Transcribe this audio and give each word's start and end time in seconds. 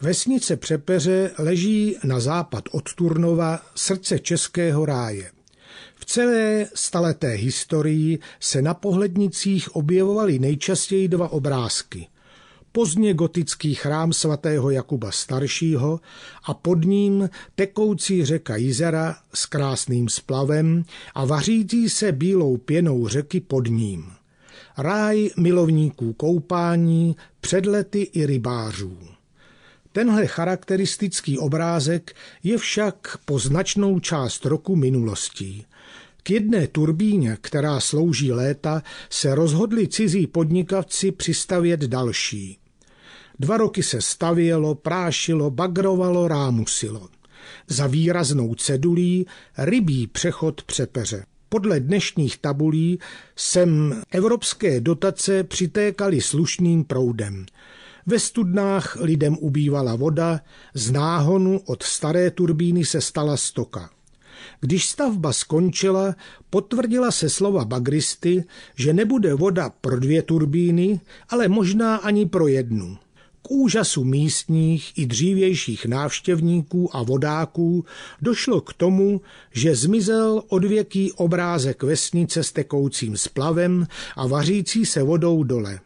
Vesnice 0.00 0.56
Přepeře 0.56 1.30
leží 1.38 1.96
na 2.04 2.20
západ 2.20 2.64
od 2.72 2.94
Turnova, 2.94 3.60
srdce 3.74 4.18
českého 4.18 4.86
ráje. 4.86 5.30
V 5.94 6.04
celé 6.04 6.66
staleté 6.74 7.28
historii 7.28 8.18
se 8.40 8.62
na 8.62 8.74
pohlednicích 8.74 9.76
objevovaly 9.76 10.38
nejčastěji 10.38 11.08
dva 11.08 11.28
obrázky. 11.28 12.08
Pozdně 12.72 13.14
gotický 13.14 13.74
chrám 13.74 14.12
svatého 14.12 14.70
Jakuba 14.70 15.10
staršího 15.10 16.00
a 16.44 16.54
pod 16.54 16.84
ním 16.84 17.30
tekoucí 17.54 18.24
řeka 18.24 18.56
Jizera 18.56 19.16
s 19.34 19.46
krásným 19.46 20.08
splavem 20.08 20.84
a 21.14 21.24
vařící 21.24 21.88
se 21.88 22.12
bílou 22.12 22.56
pěnou 22.56 23.08
řeky 23.08 23.40
pod 23.40 23.68
ním. 23.68 24.12
Ráj 24.78 25.30
milovníků 25.36 26.12
koupání, 26.12 27.16
předlety 27.40 28.02
i 28.02 28.26
rybářů. 28.26 29.15
Tenhle 29.96 30.26
charakteristický 30.26 31.38
obrázek 31.38 32.16
je 32.42 32.58
však 32.58 33.18
po 33.24 33.38
značnou 33.38 34.00
část 34.00 34.44
roku 34.44 34.76
minulostí. 34.76 35.64
K 36.22 36.30
jedné 36.30 36.66
turbíně, 36.66 37.38
která 37.40 37.80
slouží 37.80 38.32
léta, 38.32 38.82
se 39.10 39.34
rozhodli 39.34 39.88
cizí 39.88 40.26
podnikavci 40.26 41.12
přistavět 41.12 41.80
další. 41.80 42.58
Dva 43.38 43.56
roky 43.56 43.82
se 43.82 44.00
stavělo, 44.00 44.74
prášilo, 44.74 45.50
bagrovalo, 45.50 46.28
rámusilo. 46.28 47.08
Za 47.68 47.86
výraznou 47.86 48.54
cedulí 48.54 49.26
rybí 49.58 50.06
přechod 50.06 50.62
přepeře. 50.62 51.24
Podle 51.48 51.80
dnešních 51.80 52.38
tabulí 52.38 52.98
sem 53.36 54.02
evropské 54.10 54.80
dotace 54.80 55.44
přitékaly 55.44 56.20
slušným 56.20 56.84
proudem. 56.84 57.46
Ve 58.08 58.18
studnách 58.18 58.96
lidem 59.00 59.36
ubývala 59.40 59.96
voda, 59.96 60.40
z 60.74 60.90
náhonu 60.90 61.60
od 61.66 61.82
staré 61.82 62.30
turbíny 62.30 62.84
se 62.84 63.00
stala 63.00 63.36
stoka. 63.36 63.90
Když 64.60 64.88
stavba 64.88 65.32
skončila, 65.32 66.14
potvrdila 66.50 67.10
se 67.10 67.30
slova 67.30 67.64
bagristy, 67.64 68.44
že 68.74 68.92
nebude 68.92 69.34
voda 69.34 69.70
pro 69.80 70.00
dvě 70.00 70.22
turbíny, 70.22 71.00
ale 71.28 71.48
možná 71.48 71.96
ani 71.96 72.26
pro 72.26 72.48
jednu. 72.48 72.98
K 73.42 73.50
úžasu 73.50 74.04
místních 74.04 74.98
i 74.98 75.06
dřívějších 75.06 75.86
návštěvníků 75.86 76.96
a 76.96 77.02
vodáků 77.02 77.84
došlo 78.22 78.60
k 78.60 78.72
tomu, 78.72 79.20
že 79.52 79.76
zmizel 79.76 80.42
odvěký 80.48 81.12
obrázek 81.12 81.82
vesnice 81.82 82.42
s 82.42 82.52
tekoucím 82.52 83.16
splavem 83.16 83.86
a 84.16 84.26
vařící 84.26 84.86
se 84.86 85.02
vodou 85.02 85.44
dole. 85.44 85.80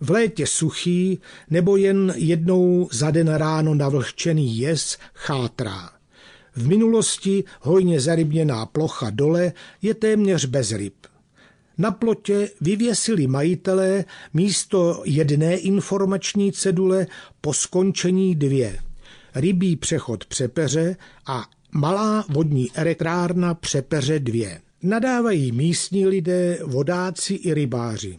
V 0.00 0.10
létě 0.10 0.46
suchý 0.46 1.20
nebo 1.50 1.76
jen 1.76 2.14
jednou 2.16 2.88
za 2.92 3.10
den 3.10 3.28
ráno 3.28 3.74
navlhčený 3.74 4.58
jez 4.58 4.98
chátrá. 5.14 5.90
V 6.56 6.68
minulosti 6.68 7.44
hojně 7.60 8.00
zarybněná 8.00 8.66
plocha 8.66 9.10
dole 9.10 9.52
je 9.82 9.94
téměř 9.94 10.44
bez 10.44 10.72
ryb. 10.72 10.94
Na 11.78 11.90
plotě 11.90 12.50
vyvěsili 12.60 13.26
majitelé 13.26 14.04
místo 14.34 15.02
jedné 15.04 15.56
informační 15.56 16.52
cedule 16.52 17.06
po 17.40 17.52
skončení 17.52 18.34
dvě. 18.34 18.78
Rybí 19.34 19.76
přechod 19.76 20.24
Přepeře 20.24 20.96
a 21.26 21.44
malá 21.72 22.24
vodní 22.28 22.70
elektrárna 22.74 23.54
Přepeře 23.54 24.18
dvě. 24.18 24.60
Nadávají 24.82 25.52
místní 25.52 26.06
lidé, 26.06 26.58
vodáci 26.64 27.34
i 27.34 27.54
rybáři. 27.54 28.18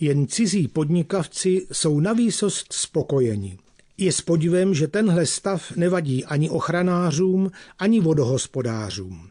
Jen 0.00 0.26
cizí 0.26 0.68
podnikavci 0.68 1.66
jsou 1.72 2.00
na 2.00 2.12
výsost 2.12 2.72
spokojeni. 2.72 3.58
Je 3.98 4.12
s 4.12 4.20
podivem, 4.20 4.74
že 4.74 4.88
tenhle 4.88 5.26
stav 5.26 5.76
nevadí 5.76 6.24
ani 6.24 6.50
ochranářům, 6.50 7.50
ani 7.78 8.00
vodohospodářům. 8.00 9.28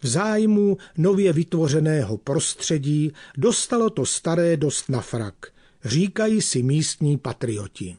V 0.00 0.06
zájmu 0.06 0.76
nově 0.98 1.32
vytvořeného 1.32 2.16
prostředí 2.16 3.12
dostalo 3.36 3.90
to 3.90 4.06
staré 4.06 4.56
dost 4.56 4.88
na 4.88 5.00
frak, 5.00 5.34
říkají 5.84 6.42
si 6.42 6.62
místní 6.62 7.18
patrioti. 7.18 7.92